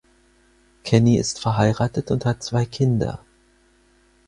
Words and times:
Kenny 0.83 1.17
ist 1.19 1.39
verheiratet 1.39 2.09
und 2.09 2.25
hat 2.25 2.41
zwei 2.41 2.65
Kinder. 2.65 3.23